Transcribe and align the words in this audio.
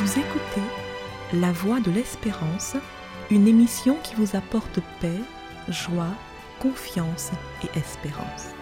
Vous 0.00 0.20
écoutez 0.20 0.62
La 1.32 1.50
Voix 1.50 1.80
de 1.80 1.90
l'Espérance, 1.90 2.76
une 3.32 3.48
émission 3.48 3.96
qui 4.04 4.14
vous 4.14 4.36
apporte 4.36 4.78
paix, 5.00 5.18
joie, 5.66 6.14
confiance 6.60 7.32
et 7.64 7.76
espérance. 7.76 8.54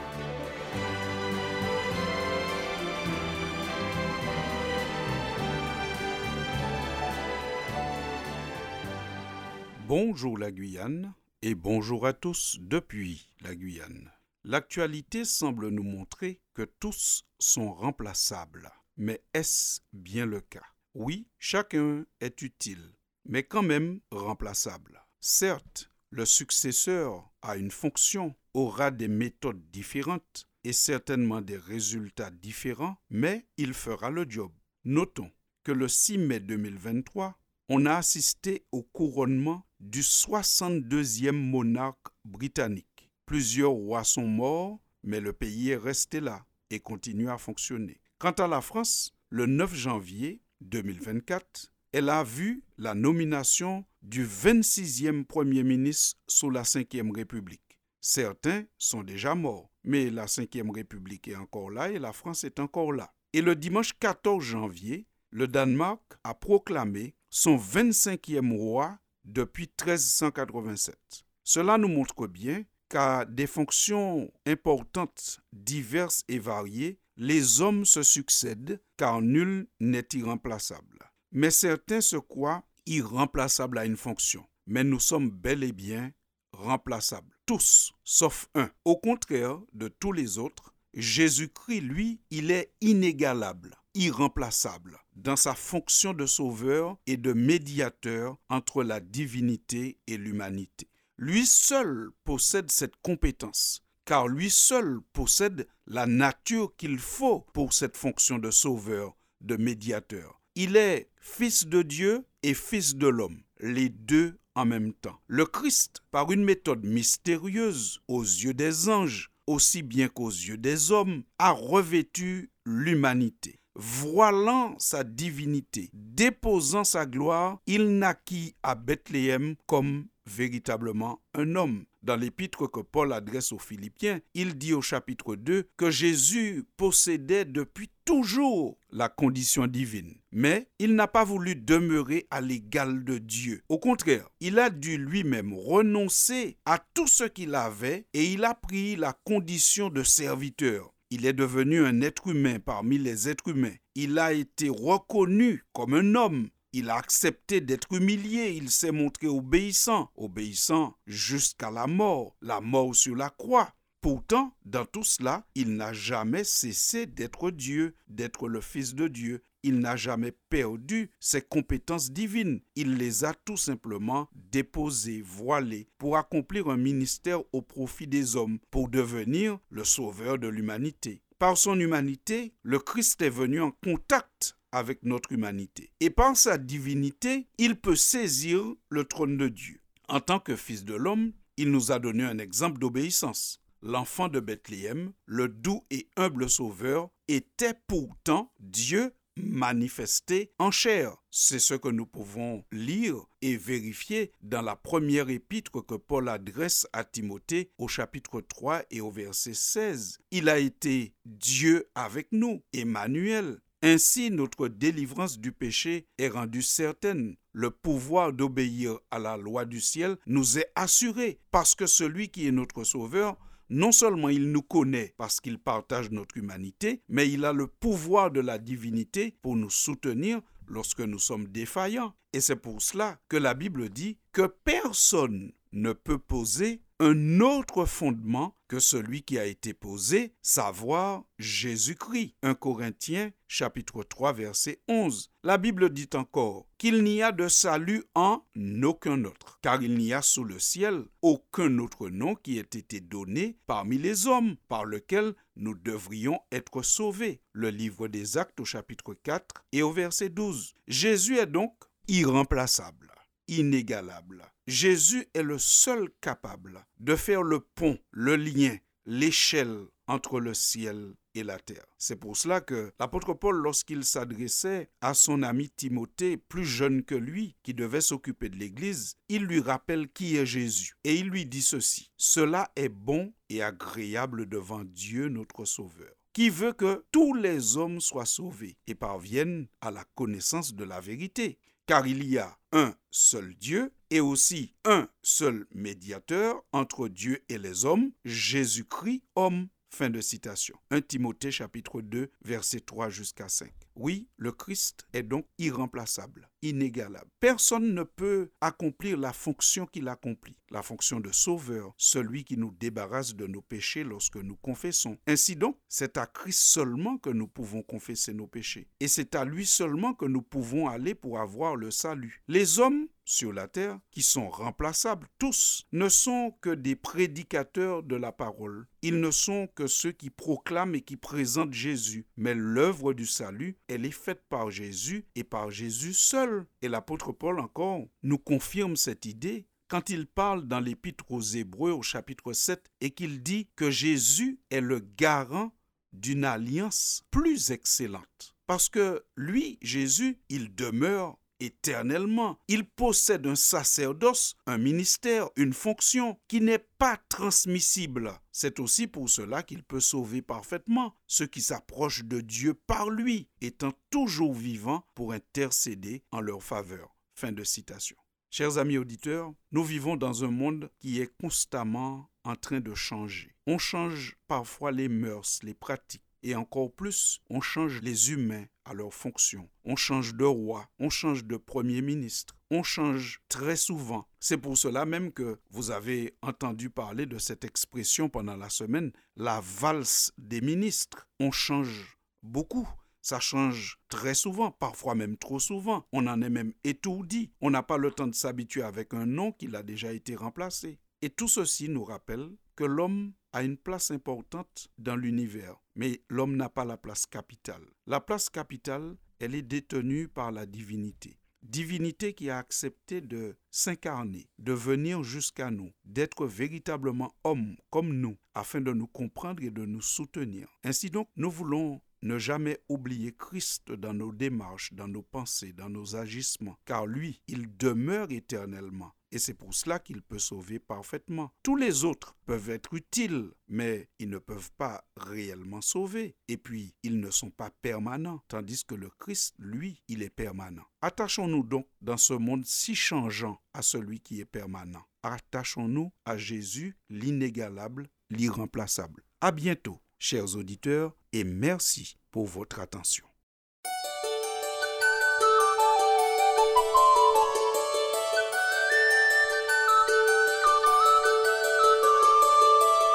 Bonjour 9.87 10.39
la 10.39 10.51
Guyane 10.51 11.13
et 11.43 11.55
bonjour 11.55 12.07
à 12.07 12.15
tous 12.15 12.57
depuis 12.63 13.29
la 13.43 13.55
Guyane. 13.55 14.11
L'actualité 14.43 15.27
semble 15.27 15.69
nous 15.69 15.83
montrer 15.83 16.41
que 16.55 16.63
tous 16.63 17.27
sont 17.39 17.75
remplaçables. 17.75 18.71
Mais 18.97 19.21
est-ce 19.35 19.83
bien 19.93 20.25
le 20.25 20.41
cas? 20.41 20.65
Oui, 20.99 21.29
chacun 21.39 22.07
est 22.21 22.41
utile, 22.41 22.95
mais 23.27 23.43
quand 23.43 23.63
même 23.63 24.01
remplaçable. 24.11 25.05
Certes, 25.21 25.91
le 26.09 26.25
successeur 26.25 27.31
a 27.43 27.59
une 27.59 27.71
fonction, 27.71 28.35
aura 28.55 28.91
des 28.91 29.07
méthodes 29.07 29.71
différentes 29.71 30.49
et 30.65 30.73
certainement 30.73 31.43
des 31.43 31.59
résultats 31.59 32.31
différents, 32.31 32.97
mais 33.11 33.47
il 33.59 33.75
fera 33.75 34.09
le 34.09 34.25
job. 34.27 34.51
Notons 34.85 35.31
que 35.65 35.73
le 35.73 35.87
6 35.87 36.17
mai 36.17 36.41
2023, 36.41 37.39
on 37.69 37.85
a 37.85 37.97
assisté 37.97 38.65
au 38.73 38.83
couronnement 38.83 39.67
du 39.81 40.01
62e 40.01 41.33
monarque 41.33 42.07
britannique. 42.25 43.11
Plusieurs 43.27 43.73
rois 43.73 44.05
sont 44.05 44.27
morts, 44.27 44.81
mais 45.03 45.21
le 45.21 45.35
pays 45.35 45.73
est 45.73 45.77
resté 45.77 46.21
là 46.21 46.47
et 46.71 46.81
continue 46.81 47.29
à 47.29 47.37
fonctionner. 47.37 48.01
Quant 48.17 48.33
à 48.33 48.49
la 48.49 48.63
France, 48.63 49.13
le 49.29 49.45
9 49.45 49.75
janvier 49.75 50.41
2024, 50.61 51.73
elle 51.93 52.09
a 52.09 52.25
vu 52.25 52.63
la 52.79 52.95
nomination 52.95 53.85
du 54.03 54.27
26e 54.27 55.25
Premier 55.25 55.63
ministre 55.63 56.21
sous 56.27 56.51
la 56.51 56.63
Ve 56.63 57.15
République. 57.15 57.79
Certains 58.01 58.65
sont 58.79 59.03
déjà 59.03 59.35
morts, 59.35 59.71
mais 59.85 60.11
la 60.11 60.27
Ve 60.27 60.71
République 60.75 61.29
est 61.29 61.37
encore 61.37 61.71
là 61.71 61.91
et 61.91 61.99
la 61.99 62.13
France 62.13 62.45
est 62.45 62.61
encore 62.61 62.93
là. 62.93 63.13
Et 63.33 63.43
le 63.43 63.57
dimanche 63.57 63.93
14 63.99 64.43
janvier, 64.43 65.07
le 65.31 65.49
Danemark 65.49 66.03
a 66.25 66.35
proclamé 66.35 67.15
son 67.31 67.57
25e 67.57 68.57
roi 68.57 68.99
depuis 69.25 69.65
1387. 69.65 70.97
Cela 71.45 71.79
nous 71.79 71.89
montre 71.89 72.27
bien 72.27 72.65
qu'à 72.89 73.25
des 73.25 73.47
fonctions 73.47 74.31
importantes, 74.47 75.41
diverses 75.53 76.25
et 76.29 76.39
variées, 76.39 76.99
les 77.17 77.61
hommes 77.61 77.85
se 77.85 78.03
succèdent 78.03 78.81
car 78.97 79.23
nul 79.23 79.67
n'est 79.81 80.09
irremplaçable. 80.13 81.11
Mais 81.33 81.51
certains 81.51 82.01
se 82.01 82.17
croient 82.17 82.65
irremplaçables 82.87 83.79
à 83.79 83.85
une 83.85 83.97
fonction. 83.97 84.45
Mais 84.67 84.85
nous 84.85 85.01
sommes 85.01 85.31
bel 85.31 85.65
et 85.65 85.73
bien 85.73 86.13
remplaçables. 86.53 87.37
Tous, 87.47 87.93
sauf 88.05 88.49
un. 88.55 88.71
Au 88.85 88.97
contraire 88.97 89.61
de 89.73 89.89
tous 89.89 90.13
les 90.13 90.39
autres, 90.39 90.75
Jésus-Christ, 90.95 91.83
lui, 91.83 92.21
il 92.31 92.51
est 92.51 92.73
inégalable, 92.81 93.77
irremplaçable 93.95 94.99
dans 95.15 95.37
sa 95.37 95.55
fonction 95.55 96.15
de 96.15 96.27
sauveur 96.27 96.97
et 97.07 97.17
de 97.17 97.33
médiateur 97.33 98.37
entre 98.49 98.83
la 98.83 99.01
divinité 99.01 99.99
et 100.07 100.17
l'humanité. 100.17 100.89
Lui 101.19 101.47
seul 101.47 102.11
possède 102.25 102.71
cette 102.71 102.97
compétence, 102.97 103.86
car 104.07 104.29
lui 104.29 104.49
seul 104.49 105.01
possède 105.13 105.67
la 105.87 106.07
nature 106.07 106.75
qu'il 106.77 106.99
faut 106.99 107.45
pour 107.53 107.75
cette 107.75 107.97
fonction 107.97 108.39
de 108.39 108.51
sauveur, 108.51 109.17
de 109.43 109.57
médiateur. 109.57 110.41
Il 110.55 110.77
est 110.77 111.11
fils 111.21 111.67
de 111.67 111.83
Dieu 111.83 112.25
et 112.43 112.55
fils 112.55 112.95
de 112.95 113.09
l'homme, 113.09 113.43
les 113.61 113.91
deux 113.91 114.39
en 114.55 114.65
même 114.65 114.95
temps. 114.95 115.21
Le 115.27 115.45
Christ, 115.45 116.03
par 116.11 116.33
une 116.33 116.45
méthode 116.45 116.85
mystérieuse 116.85 118.01
aux 118.09 118.23
yeux 118.23 118.55
des 118.55 118.89
anges, 118.89 119.31
aussi 119.47 119.83
bien 119.83 120.09
qu'aux 120.09 120.31
yeux 120.31 120.57
des 120.57 120.93
hommes, 120.93 121.25
a 121.39 121.51
revêtu 121.51 122.51
l'humanité. 122.65 123.61
Voilant 123.75 124.75
sa 124.79 125.05
divinité, 125.05 125.91
déposant 125.93 126.85
sa 126.85 127.05
gloire, 127.05 127.59
il 127.67 127.99
naquit 127.99 128.55
à 128.63 128.75
Bethléem 128.75 129.57
comme 129.67 130.07
véritablement 130.25 131.21
un 131.35 131.55
homme. 131.57 131.85
Dans 132.07 132.15
l'épître 132.15 132.69
que 132.69 132.79
Paul 132.79 133.13
adresse 133.13 133.51
aux 133.51 133.59
Philippiens, 133.59 134.21
il 134.33 134.57
dit 134.57 134.75
au 134.75 134.81
chapitre 134.81 135.35
2 135.35 135.69
que 135.77 135.91
Jésus 135.91 136.63
possédait 136.77 137.45
depuis 137.45 137.91
toujours 138.05 138.79
la 138.93 139.09
condition 139.09 139.67
divine. 139.67 140.15
Mais 140.31 140.69
il 140.79 140.95
n'a 140.95 141.09
pas 141.09 141.25
voulu 141.25 141.57
demeurer 141.57 142.29
à 142.31 142.41
l'égal 142.41 143.03
de 143.03 143.19
Dieu. 143.19 143.61
Au 143.69 143.81
contraire, 143.81 144.29
il 144.39 144.61
a 144.61 144.71
dû 144.71 144.99
lui-même 144.99 145.53
renoncer 145.53 146.59
à 146.65 146.79
tout 146.95 147.09
ce 147.09 147.25
qu'il 147.25 147.57
avait 147.57 148.07
et 148.15 148.27
il 148.27 148.45
a 148.45 148.55
pris 148.55 148.95
la 148.95 149.13
condition 149.25 149.89
de 149.91 150.05
serviteur. 150.05 150.95
Il 151.11 151.27
est 151.27 151.33
devenu 151.33 151.85
un 151.85 152.03
être 152.03 152.29
humain 152.29 152.59
parmi 152.61 152.99
les 152.99 153.29
êtres 153.29 153.49
humains. 153.49 153.75
Il 153.97 154.21
a 154.21 154.33
été 154.33 154.69
reconnu 154.69 155.65
comme 155.73 155.95
un 155.95 156.15
homme 156.15 156.51
il 156.77 156.91
a 156.91 156.97
accepté 156.97 157.63
d'être 157.63 157.91
humilié, 157.91 158.51
il 158.51 158.71
s'est 158.71 158.93
montré 158.93 159.27
obéissant, 159.27 160.11
obéissant 160.15 160.95
jusqu'à 161.07 161.71
la 161.71 161.87
mort, 161.87 162.37
la 162.43 162.61
mort 162.61 162.95
sur 162.95 163.17
la 163.17 163.31
croix. 163.31 163.73
Pourtant, 164.03 164.55
dans 164.67 164.85
tout 164.85 165.03
cela, 165.03 165.47
il 165.55 165.75
n'a 165.75 165.95
jamais 165.95 166.45
cessé 166.45 167.07
d'être 167.07 167.51
Dieu, 167.51 167.95
d'être 168.09 168.47
le 168.47 168.61
Fils 168.61 168.95
de 168.95 169.09
Dieu. 169.09 169.43
Il 169.63 169.79
n'a 169.79 169.97
jamais 169.97 170.33
perdu 170.51 171.11
ses 171.19 171.41
compétences 171.41 172.11
divines. 172.11 172.61
Il 172.75 172.97
les 172.97 173.25
a 173.25 173.33
tout 173.33 173.57
simplement 173.57 174.29
déposées, 174.35 175.23
voilées, 175.23 175.89
pour 175.97 176.19
accomplir 176.19 176.69
un 176.69 176.77
ministère 176.77 177.41
au 177.55 177.63
profit 177.63 178.07
des 178.07 178.37
hommes, 178.37 178.59
pour 178.71 178.91
devenir 178.91 179.59
le 179.71 179.83
sauveur 179.83 180.39
de 180.39 180.49
l'humanité. 180.49 181.23
Par 181.39 181.57
son 181.57 181.81
humanité, 181.81 182.53
le 182.63 182.79
Christ 182.79 183.23
est 183.23 183.31
venu 183.31 183.63
en 183.63 183.71
contact 183.71 184.56
avec 184.77 185.03
notre 185.05 185.33
humanité. 185.33 185.91
Et 186.01 186.11
par 186.11 186.37
sa 186.37 186.59
divinité, 186.59 187.47
il 187.57 187.77
peut 187.77 187.97
saisir 187.97 188.63
le 188.91 189.05
trône 189.05 189.39
de 189.39 189.49
Dieu. 189.49 189.81
En 190.09 190.21
tant 190.21 190.39
que 190.39 190.55
fils 190.55 190.85
de 190.85 190.95
l'homme, 190.95 191.33
il 191.57 191.71
nous 191.71 191.93
a 191.93 191.99
donné 191.99 192.25
un 192.25 192.39
exemple 192.39 192.79
d'obéissance. 192.79 193.63
L'enfant 193.83 194.29
de 194.29 194.39
Bethléem, 194.39 195.13
le 195.25 195.49
doux 195.49 195.85
et 195.91 196.09
humble 196.17 196.51
sauveur, 196.51 197.09
était 197.29 197.75
pourtant 197.87 198.53
Dieu 198.61 199.15
manifesté 199.37 200.51
en 200.59 200.71
chair. 200.71 201.17
C'est 201.31 201.59
ce 201.59 201.75
que 201.75 201.89
nous 201.89 202.07
pouvons 202.07 202.65
lire 202.73 203.17
et 203.43 203.57
vérifier 203.57 204.33
dans 204.43 204.63
la 204.63 204.77
première 204.77 205.29
épître 205.29 205.85
que 205.85 205.95
Paul 205.95 206.29
adresse 206.29 206.87
à 206.93 207.05
Timothée 207.05 207.71
au 207.79 207.89
chapitre 207.89 208.41
3 208.41 208.83
et 208.91 209.01
au 209.01 209.11
verset 209.11 209.55
16. 209.55 210.19
Il 210.31 210.49
a 210.49 210.59
été 210.59 211.15
Dieu 211.25 211.89
avec 211.95 212.29
nous, 212.33 212.63
Emmanuel, 212.73 213.61
ainsi, 213.87 214.31
notre 214.31 214.69
délivrance 214.69 215.39
du 215.39 215.53
péché 215.53 216.07
est 216.19 216.29
rendue 216.29 216.63
certaine. 216.63 217.37
Le 217.53 217.71
pouvoir 217.71 218.33
d'obéir 218.33 218.99
à 219.11 219.19
la 219.19 219.37
loi 219.37 219.65
du 219.65 219.81
ciel 219.81 220.17
nous 220.27 220.59
est 220.59 220.71
assuré 220.75 221.39
parce 221.51 221.75
que 221.75 221.87
celui 221.87 222.29
qui 222.29 222.47
est 222.47 222.53
notre 222.53 222.85
Sauveur, 222.85 223.37
non 223.71 223.93
seulement 223.93 224.29
il 224.29 224.51
nous 224.51 224.63
connaît 224.63 225.15
parce 225.17 225.41
qu'il 225.41 225.59
partage 225.59 226.11
notre 226.11 226.37
humanité, 226.37 227.03
mais 227.09 227.31
il 227.31 227.45
a 227.45 227.53
le 227.53 227.67
pouvoir 227.67 228.31
de 228.31 228.41
la 228.41 228.59
divinité 228.59 229.37
pour 229.41 229.57
nous 229.57 229.71
soutenir 229.71 230.41
lorsque 230.67 231.01
nous 231.01 231.19
sommes 231.19 231.47
défaillants. 231.47 232.13
Et 232.33 232.41
c'est 232.41 232.57
pour 232.57 232.83
cela 232.83 233.19
que 233.29 233.37
la 233.37 233.55
Bible 233.55 233.89
dit 233.89 234.19
que 234.33 234.47
personne 234.47 235.53
ne 235.73 235.93
peut 235.93 236.19
poser 236.19 236.83
un 236.99 237.41
autre 237.41 237.85
fondement 237.85 238.57
que 238.69 238.81
celui 238.81 239.23
qui 239.23 239.39
a 239.39 239.45
été 239.45 239.75
posé, 239.75 240.35
savoir 240.41 241.25
Jésus-Christ. 241.39 242.35
1 242.43 242.55
Corinthiens 242.55 243.31
chapitre 243.47 244.03
3 244.03 244.33
verset 244.33 244.81
11. 244.89 245.31
La 245.43 245.59
Bible 245.59 245.91
dit 245.91 246.09
encore 246.15 246.67
qu'il 246.79 247.05
n'y 247.05 247.23
a 247.23 247.33
de 247.33 247.49
salut 247.49 248.05
en 248.15 248.43
aucun 248.83 249.25
autre, 249.25 249.59
car 249.61 249.83
il 249.83 249.97
n'y 249.97 250.13
a 250.15 250.23
sous 250.23 250.45
le 250.45 250.59
ciel 250.59 251.05
aucun 251.21 251.79
autre 251.79 252.09
nom 252.09 252.35
qui 252.35 252.57
ait 252.59 252.63
été 252.63 253.01
donné 253.01 253.59
parmi 253.67 253.99
les 253.99 254.27
hommes 254.27 254.57
par 254.69 254.85
lequel 254.87 255.35
nous 255.57 255.75
devrions 255.75 256.41
être 256.51 256.83
sauvés. 256.83 257.43
Le 257.53 257.69
livre 257.69 258.09
des 258.09 258.39
Actes 258.39 258.61
au 258.61 258.65
chapitre 258.65 259.15
4 259.15 259.67
et 259.73 259.83
au 259.83 259.93
verset 259.93 260.31
12. 260.31 260.75
Jésus 260.89 261.37
est 261.37 261.47
donc 261.47 261.75
irremplaçable, 262.09 263.13
inégalable 263.49 264.51
Jésus 264.67 265.29
est 265.35 265.45
le 265.45 265.59
seul 265.59 266.09
capable 266.21 266.87
de 266.99 267.15
faire 267.15 267.43
le 267.43 267.61
pont, 267.61 267.99
le 268.11 268.35
lien, 268.35 268.77
l'échelle 269.05 269.87
entre 270.09 270.41
le 270.41 270.55
ciel 270.55 271.15
et 271.35 271.45
la 271.45 271.59
terre. 271.59 271.85
C'est 271.99 272.17
pour 272.17 272.37
cela 272.37 272.61
que 272.61 272.93
l'apôtre 272.99 273.35
Paul, 273.35 273.57
lorsqu'il 273.57 274.05
s'adressait 274.05 274.91
à 275.01 275.15
son 275.15 275.43
ami 275.43 275.71
Timothée, 275.71 276.37
plus 276.37 276.65
jeune 276.65 277.05
que 277.05 277.15
lui, 277.15 277.55
qui 277.63 277.75
devait 277.75 278.01
s'occuper 278.01 278.49
de 278.49 278.57
l'Église, 278.57 279.17
il 279.29 279.45
lui 279.45 279.61
rappelle 279.61 280.09
qui 280.09 280.37
est 280.37 280.47
Jésus. 280.47 280.95
Et 281.05 281.15
il 281.15 281.29
lui 281.29 281.47
dit 281.47 281.63
ceci, 281.63 282.11
Cela 282.17 282.71
est 282.75 282.89
bon 282.89 283.33
et 283.49 283.63
agréable 283.63 284.49
devant 284.49 284.83
Dieu 284.85 285.29
notre 285.29 285.65
Sauveur 285.65 286.13
qui 286.33 286.51
veut 286.51 286.75
que 286.75 287.03
tous 287.13 287.33
les 287.33 287.79
hommes 287.79 287.99
soient 287.99 288.27
sauvés 288.27 288.77
et 288.87 288.95
parviennent 288.95 289.69
à 289.81 289.91
la 289.91 290.05
connaissance 290.15 290.75
de 290.75 290.85
la 290.85 291.01
vérité. 291.01 291.59
Car 291.87 292.07
il 292.07 292.25
y 292.25 292.37
a 292.37 292.59
un 292.73 292.95
seul 293.11 293.55
Dieu 293.55 293.91
et 294.11 294.21
aussi 294.21 294.75
un 294.85 295.09
seul 295.23 295.67
médiateur 295.73 296.63
entre 296.73 297.09
Dieu 297.09 297.45
et 297.49 297.59
les 297.59 297.85
hommes, 297.85 298.13
Jésus-Christ, 298.25 299.23
homme. 299.35 299.69
Fin 299.89 300.11
de 300.11 300.21
citation. 300.21 300.77
1 300.91 301.01
Timothée 301.01 301.51
chapitre 301.51 302.03
2 302.03 302.31
verset 302.43 302.81
3 302.81 303.09
jusqu'à 303.09 303.49
5. 303.49 303.73
Oui, 303.95 304.29
le 304.37 304.53
Christ 304.53 305.07
est 305.15 305.23
donc 305.23 305.47
irremplaçable, 305.57 306.51
inégalable. 306.61 307.31
Personne 307.41 307.95
ne 307.95 308.03
peut 308.03 308.51
accomplir 308.61 309.17
la 309.17 309.33
fonction 309.33 309.87
qu'il 309.87 310.09
accomplit, 310.09 310.59
la 310.71 310.83
fonction 310.83 311.19
de 311.19 311.33
sauveur, 311.33 311.95
celui 311.97 312.45
qui 312.45 312.59
nous 312.59 312.73
débarrasse 312.73 313.35
de 313.35 313.47
nos 313.47 313.63
péchés 313.63 314.05
lorsque 314.05 314.37
nous 314.37 314.57
confessons. 314.57 315.17
Ainsi 315.27 315.57
donc, 315.57 315.79
c'est 315.89 316.19
à 316.19 316.27
Christ 316.27 316.61
seulement 316.61 317.17
que 317.17 317.31
nous 317.31 317.49
pouvons 317.49 317.83
confesser 317.83 318.35
nos 318.35 318.49
péchés. 318.49 318.89
Et 319.01 319.09
c'est 319.09 319.35
à 319.35 319.47
lui 319.47 319.65
seulement 319.65 320.13
que 320.13 320.27
nous 320.27 320.43
pouvons 320.43 320.89
aller 320.89 321.15
pour 321.15 321.41
avoir 321.41 321.75
le 321.75 321.91
salut. 321.91 322.43
Les 322.49 322.81
hommes 322.81 323.07
sur 323.27 323.53
la 323.53 323.69
terre, 323.69 323.99
qui 324.11 324.23
sont 324.23 324.49
remplaçables 324.49 325.29
tous, 325.39 325.85
ne 325.93 326.09
sont 326.09 326.57
que 326.63 326.71
des 326.71 326.97
prédicateurs 326.97 328.03
de 328.03 328.17
la 328.17 328.33
parole. 328.33 328.87
Ils 329.03 329.21
ne 329.21 329.31
sont 329.31 329.69
que 329.75 329.87
ceux 329.87 330.13
qui 330.13 330.31
proclament 330.31 330.95
et 330.95 331.03
qui 331.03 331.17
présentent 331.17 331.75
Jésus. 331.75 332.27
Mais 332.37 332.55
l'œuvre 332.55 333.13
du 333.13 333.27
salut 333.27 333.77
elle 333.89 334.07
est 334.07 334.11
faite 334.11 334.43
par 334.49 334.71
Jésus 334.71 335.27
et 335.35 335.45
par 335.45 335.71
Jésus 335.71 336.15
seul. 336.15 336.67
Et 336.83 336.89
l'apôtre 336.89 337.33
Paul 337.33 337.61
encore 337.61 338.07
nous 338.23 338.39
confirme 338.39 338.97
cette 338.97 339.27
idée 339.27 339.67
quand 339.89 340.11
il 340.11 340.27
parle 340.27 340.67
dans 340.67 340.81
l'épître 340.81 341.31
aux 341.31 341.41
Hébreux 341.41 341.93
au 341.93 342.03
chapitre 342.03 342.53
7 342.53 342.91
et 343.01 343.11
qu'il 343.11 343.43
dit 343.43 343.69
que 343.77 343.91
Jésus 343.91 344.61
est 344.71 344.81
le 344.81 345.01
garant 345.01 345.73
d'une 346.13 346.45
alliance 346.45 347.25
plus 347.31 347.71
excellente. 347.71 348.57
Parce 348.67 348.89
que 348.89 349.25
lui, 349.37 349.79
Jésus, 349.81 350.41
il 350.49 350.75
demeure 350.75 351.39
éternellement. 351.61 352.59
Il 352.69 352.85
possède 352.85 353.47
un 353.47 353.55
sacerdoce, 353.55 354.55
un 354.67 354.79
ministère, 354.79 355.49
une 355.57 355.73
fonction 355.73 356.39
qui 356.49 356.61
n'est 356.61 356.87
pas 356.99 357.19
transmissible. 357.29 358.33
C'est 358.53 358.81
aussi 358.81 359.07
pour 359.07 359.29
cela 359.29 359.63
qu'il 359.63 359.83
peut 359.83 360.01
sauver 360.01 360.43
parfaitement 360.43 361.15
ceux 361.27 361.47
qui 361.47 361.61
s'approchent 361.61 362.25
de 362.25 362.41
Dieu 362.41 362.75
par 362.75 363.11
lui, 363.11 363.49
étant 363.61 363.93
toujours 364.11 364.55
vivant 364.55 365.05
pour 365.15 365.33
intercéder 365.33 366.23
en 366.31 366.41
leur 366.41 366.63
faveur. 366.63 367.15
Fin 367.35 367.53
de 367.53 367.65
citation. 367.65 368.17
Chers 368.51 368.79
amis 368.79 368.97
auditeurs, 368.97 369.53
nous 369.73 369.85
vivons 369.85 370.17
dans 370.17 370.45
un 370.45 370.51
monde 370.51 370.91
qui 370.99 371.21
est 371.21 371.31
constamment 371.39 372.31
en 372.45 372.57
train 372.57 372.81
de 372.81 372.95
changer. 372.95 373.55
On 373.67 373.77
change 373.77 374.37
parfois 374.47 374.93
les 374.93 375.09
mœurs, 375.09 375.59
les 375.63 375.75
pratiques 375.75 376.23
et 376.47 376.55
encore 376.55 376.93
plus, 376.93 377.41
on 377.51 377.61
change 377.61 378.01
les 378.03 378.31
humains 378.31 378.67
à 378.85 378.95
leur 378.95 379.13
fonction. 379.13 379.69
On 379.85 379.97
change 379.97 380.35
de 380.37 380.45
roi, 380.45 380.89
on 381.01 381.11
change 381.11 381.45
de 381.45 381.57
premier 381.57 382.03
ministre, 382.03 382.57
on 382.71 382.85
change 382.85 383.41
très 383.49 383.75
souvent. 383.75 384.29
C'est 384.39 384.57
pour 384.57 384.79
cela 384.79 385.07
même 385.07 385.33
que 385.33 385.59
vous 385.71 385.91
avez 385.91 386.37
entendu 386.43 386.89
parler 386.89 387.27
de 387.27 387.39
cette 387.39 387.65
expression 387.65 388.29
pendant 388.29 388.57
la 388.57 388.69
semaine, 388.69 389.11
la 389.35 389.61
valse 389.61 390.33
des 390.39 390.61
ministres. 390.61 391.27
On 391.41 391.51
change 391.51 392.17
beaucoup. 392.45 392.89
Ça 393.23 393.41
change 393.41 393.99
très 394.09 394.35
souvent, 394.35 394.71
parfois 394.71 395.17
même 395.17 395.37
trop 395.37 395.59
souvent. 395.59 396.07
On 396.13 396.29
en 396.29 396.41
est 396.43 396.51
même 396.51 396.75
étourdi. 396.85 397.51
On 397.61 397.71
n'a 397.71 397.83
pas 397.83 397.99
le 397.99 398.13
temps 398.13 398.29
de 398.29 398.35
s'habituer 398.37 398.83
avec 398.83 399.15
un 399.15 399.27
nom 399.27 399.51
qui 399.51 399.75
a 399.75 399.83
déjà 399.83 400.13
été 400.13 400.37
remplacé. 400.37 401.01
Et 401.23 401.31
tout 401.31 401.49
ceci 401.49 401.89
nous 401.89 402.05
rappelle 402.05 402.51
que 402.77 402.85
l'homme 402.85 403.33
a 403.53 403.65
une 403.65 403.79
place 403.79 404.13
importante 404.13 404.89
dans 404.99 405.17
l'univers, 405.17 405.77
mais 405.97 406.21
l'homme 406.29 406.57
n'a 406.57 406.69
pas 406.69 406.85
la 406.85 406.97
place 406.97 407.27
capitale. 407.27 407.83
La 408.07 408.21
place 408.21 408.49
capitale, 408.49 409.17
elle 409.41 409.55
est 409.55 409.63
détenue 409.63 410.29
par 410.29 410.53
la 410.53 410.67
divinité. 410.67 411.39
Divinité 411.63 412.33
qui 412.33 412.49
a 412.49 412.59
accepté 412.59 413.21
de 413.21 413.57
s'incarner, 413.71 414.49
de 414.59 414.73
venir 414.73 415.25
jusqu'à 415.25 415.71
nous, 415.71 415.91
d'être 416.05 416.47
véritablement 416.47 417.35
homme 417.43 417.77
comme 417.91 418.13
nous, 418.13 418.37
afin 418.55 418.81
de 418.81 418.93
nous 418.93 419.09
comprendre 419.09 419.65
et 419.65 419.71
de 419.71 419.85
nous 419.85 420.03
soutenir. 420.03 420.69
Ainsi 420.85 421.11
donc, 421.11 421.29
nous 421.35 421.51
voulons 421.51 422.01
ne 422.23 422.39
jamais 422.39 422.79
oublier 422.89 423.33
Christ 423.33 423.91
dans 423.93 424.15
nos 424.15 424.33
démarches, 424.33 424.93
dans 424.93 425.09
nos 425.09 425.23
pensées, 425.23 425.73
dans 425.73 425.89
nos 425.89 426.15
agissements, 426.15 426.79
car 426.85 427.07
lui, 427.07 427.41
il 427.49 427.77
demeure 427.77 428.31
éternellement 428.31 429.13
et 429.33 429.39
c'est 429.39 429.55
pour 429.55 429.75
cela 429.75 429.99
qu'il 429.99 430.23
peut 430.23 430.39
sauver 430.39 430.79
parfaitement. 430.79 431.53
Tous 431.63 431.77
les 431.77 432.05
autres 432.05 432.37
peuvent 432.47 432.71
être 432.71 432.95
utiles, 432.95 433.51
mais 433.69 434.09
ils 434.19 434.31
ne 434.31 434.39
peuvent 434.39 434.71
pas 434.79 435.05
réellement 435.17 435.81
sauver. 435.81 436.37
Et 436.49 436.57
puis, 436.57 436.95
ils 437.03 437.21
ne 437.21 437.31
sont 437.31 437.51
pas 437.51 437.71
permanents, 437.83 438.41
tandis 438.49 438.85
que 438.85 438.95
le 438.95 439.11
Christ, 439.11 439.55
lui, 439.59 440.03
il 440.09 440.23
est 440.23 440.31
permanent. 440.31 440.85
Attachons-nous 441.01 441.65
donc 441.65 441.89
dans 442.01 442.17
ce 442.17 442.35
monde 442.35 442.65
si 442.65 442.95
changeant 442.95 443.61
à 443.75 443.83
celui 443.83 444.21
qui 444.21 444.41
est 444.41 444.45
permanent. 444.45 445.05
Attachons-nous 445.23 446.13
à 446.25 446.37
Jésus, 446.37 446.97
l'inégalable, 447.11 448.09
l'irremplaçable. 448.31 449.25
À 449.41 449.51
bientôt, 449.51 450.01
chers 450.19 450.57
auditeurs, 450.57 451.17
et 451.33 451.45
merci 451.45 452.17
pour 452.31 452.47
votre 452.47 452.81
attention. 452.81 453.26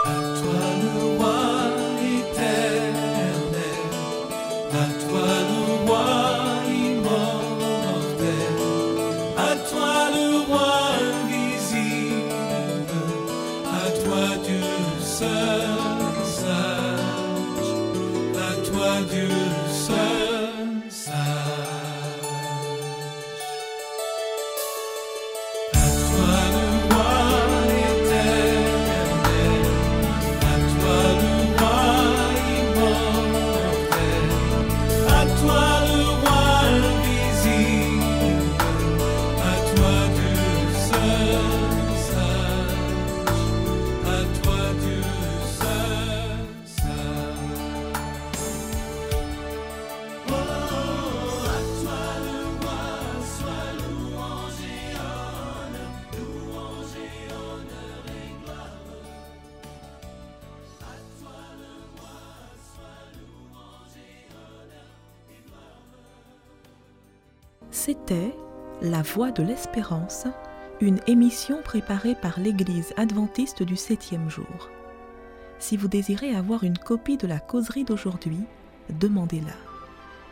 拜 0.03 0.60
C'était 67.73 68.35
La 68.81 69.01
Voix 69.01 69.31
de 69.31 69.41
l'Espérance, 69.43 70.27
une 70.81 70.99
émission 71.07 71.61
préparée 71.63 72.15
par 72.15 72.37
l'Église 72.37 72.93
adventiste 72.97 73.63
du 73.63 73.77
septième 73.77 74.29
jour. 74.29 74.69
Si 75.57 75.77
vous 75.77 75.87
désirez 75.87 76.35
avoir 76.35 76.65
une 76.65 76.77
copie 76.77 77.15
de 77.15 77.27
la 77.27 77.39
causerie 77.39 77.85
d'aujourd'hui, 77.85 78.41
demandez-la. 78.89 79.53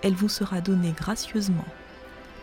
Elle 0.01 0.15
vous 0.15 0.27
sera 0.27 0.60
donnée 0.60 0.91
gracieusement. 0.91 1.65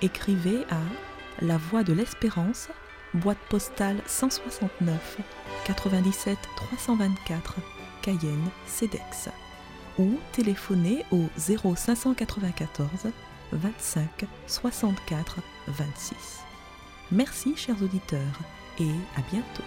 Écrivez 0.00 0.64
à 0.70 1.44
La 1.44 1.58
Voix 1.58 1.82
de 1.82 1.92
l'Espérance, 1.92 2.68
boîte 3.12 3.36
postale 3.50 3.98
169 4.06 5.18
97 5.66 6.38
324 6.56 7.56
Cayenne, 8.00 8.48
CEDEX 8.66 9.28
ou 9.98 10.12
téléphonez 10.32 11.04
au 11.12 11.24
0594 11.38 13.12
25 13.52 14.26
64 14.46 15.38
26. 15.68 16.40
Merci 17.12 17.56
chers 17.56 17.80
auditeurs 17.82 18.40
et 18.78 18.90
à 19.16 19.22
bientôt. 19.30 19.62